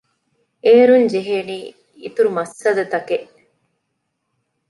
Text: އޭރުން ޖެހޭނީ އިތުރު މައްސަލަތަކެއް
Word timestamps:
އޭރުން 0.63 1.07
ޖެހޭނީ 1.13 1.57
އިތުރު 2.03 2.29
މައްސަލަތަކެއް 2.37 3.27